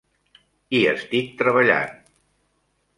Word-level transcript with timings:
Hi 0.77 0.79
estic 0.93 1.29
treballant. 1.45 1.95